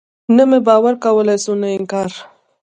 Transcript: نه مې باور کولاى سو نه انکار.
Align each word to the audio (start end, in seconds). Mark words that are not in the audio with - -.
نه 0.35 0.43
مې 0.49 0.59
باور 0.67 0.93
کولاى 1.03 1.37
سو 1.43 1.51
نه 1.61 1.67
انکار. 1.77 2.11